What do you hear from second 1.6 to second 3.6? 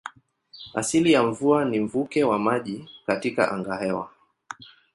ni mvuke wa maji katika